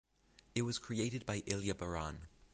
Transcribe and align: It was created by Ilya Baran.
It 0.55 0.63
was 0.63 0.79
created 0.79 1.27
by 1.27 1.43
Ilya 1.45 1.75
Baran. 1.75 2.21